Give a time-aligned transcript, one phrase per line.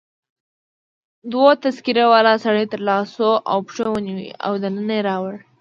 [1.31, 5.35] دوو تذکره والاو سړی تر لاسو او پښو ونیو او دننه يې راوړ.